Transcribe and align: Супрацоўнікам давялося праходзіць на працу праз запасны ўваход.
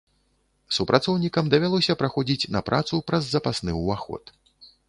Супрацоўнікам 0.77 1.51
давялося 1.55 1.97
праходзіць 2.01 2.49
на 2.57 2.65
працу 2.71 3.01
праз 3.11 3.23
запасны 3.35 3.71
ўваход. 3.81 4.23